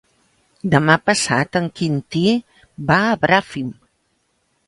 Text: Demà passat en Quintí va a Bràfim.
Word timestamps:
Demà 0.69 0.93
passat 1.09 1.59
en 1.59 1.67
Quintí 1.81 2.23
va 2.93 2.97
a 3.11 3.15
Bràfim. 3.27 3.69